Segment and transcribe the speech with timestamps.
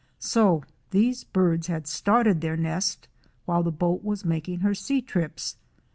[0.17, 3.07] So these birds had started their nest
[3.45, 5.57] while the boat was making her sea trips.